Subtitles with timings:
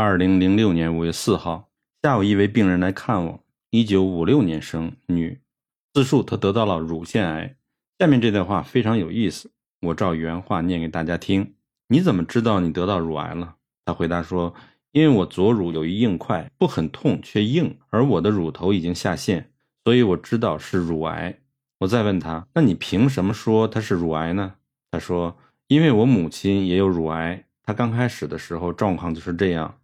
[0.00, 1.70] 二零零六年五月四号
[2.04, 3.40] 下午，一位病人来看我，
[3.70, 5.40] 一九五六年生，女，
[5.92, 7.56] 自述她得到了乳腺癌。
[7.98, 9.50] 下面这段话非常有意思，
[9.80, 11.54] 我照原话念给大家听。
[11.88, 13.56] 你怎么知道你得到乳癌了？
[13.84, 14.54] 她回答说
[14.94, 19.50] ：“因为我左乳有一硬块，不很痛却硬，而我的乳头已经下陷，
[19.82, 21.40] 所以我知道是乳癌。”
[21.80, 24.54] 我再问她：“那你凭什么说它是乳癌呢？”
[24.92, 25.36] 她说
[25.66, 29.74] ：“因为我母亲也有乳癌，她刚开始的时候状况就是这样。”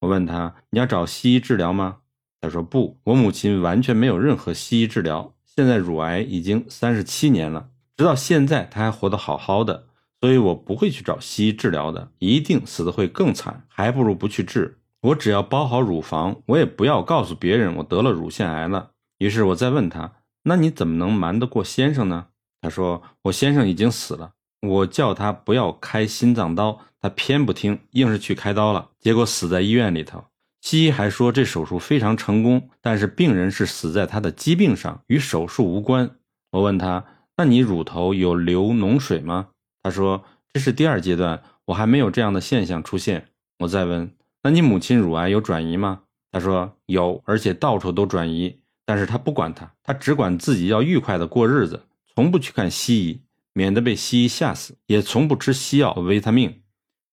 [0.00, 1.98] 我问他：“你要找西医治疗吗？”
[2.40, 5.34] 他说：“不，我母亲完全没有任何西医治疗。
[5.44, 9.88] 现在乳癌已经三十七年了，直到现在她还活得好好的，
[10.20, 14.78] 所以我不会去找西医治疗的，一定死的会更惨，还不如不去治。
[15.02, 20.12] 我只要包好乳房，我也不要告诉别人我得了乳腺癌了。”于是我再问他
[20.44, 22.28] ：“那你怎么能瞒得过先生呢？”
[22.62, 30.22] 他说：“我先生已经死了。”我叫他不要开心脏刀，他偏不听，硬是去开刀了，结果死在医院里头。
[30.60, 36.10] 西医还说这手术非常成功，但是病人是死在他的疾病上，与手术无关。
[36.50, 37.02] 我问他
[37.38, 39.48] ：“那你乳头有流脓水吗？”
[39.82, 43.28] 他说：“这是第二阶段，我还没有这样的现象出现。”
[43.60, 44.14] 我再问
[44.44, 51.82] ：“那你母亲乳癌有转移吗？”他说：“有，而且到处都转移，但是他不管他，他只管自己要愉快的过日子，
[52.14, 56.62] 从不去看西医。”免得被西医吓死，也从不吃西药和维他命。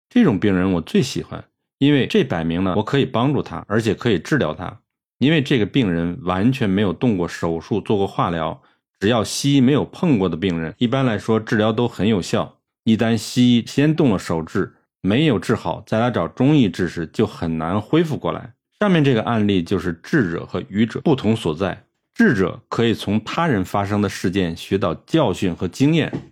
[0.09, 1.43] 这种病人我最喜欢，
[1.79, 4.79] 因为这摆明了我可以帮助他，而且可以治疗他。
[5.19, 8.61] 因为这个病人完全没有动过手术、做过化疗，
[8.99, 12.59] 只要西医没有碰过的病人，一般来说治疗都很有效。
[12.83, 18.53] 一旦西医先动了手治，没有治好，再来找中医治时就很难恢复过来。
[18.79, 21.83] 上面这个案例就是智者和愚者不同所在。
[22.13, 26.26] 智者可以从他人发生的事件学到教训和经验，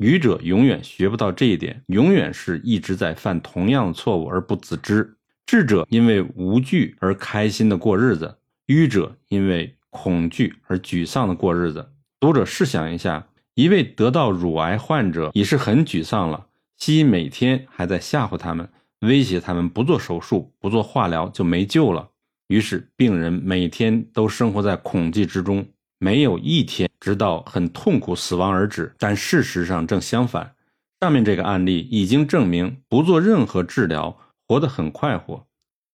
[0.00, 5.18] 愚者永远学不到这一点，永远是一直在犯同样的错误而不自知。
[5.44, 11.90] 智者因为无惧而开心的过日子，愚者因为恐惧而沮丧的过日子。
[12.18, 16.46] 读者试想一下，一位得到乳癌患者已是很沮丧了，
[16.78, 18.66] 西医每天还在吓唬他们，
[19.00, 22.08] 威胁他们不做手术、不做化疗就没救了。
[22.48, 25.68] 于是，病人每天都生活在恐惧之中，
[25.98, 28.94] 没有一天直到很痛苦死亡而止。
[28.98, 30.54] 但事实上正相反，
[31.00, 34.16] 上面这个案例已经证明，不做任何治疗，
[34.46, 35.46] 活得很快活。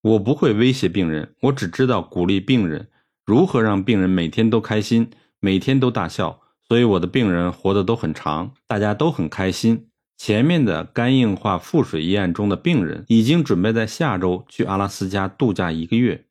[0.03, 2.89] 我不会威胁病人，我只知道鼓励病人，
[3.25, 6.41] 如何让病人每天都开心，每天都大笑。
[6.69, 9.87] 所以我的病人活得都很长，大家都很开心。
[10.19, 16.26] 前面的肝硬化腹水一案中的病人，已经准备在下周去阿拉斯加度假一个月。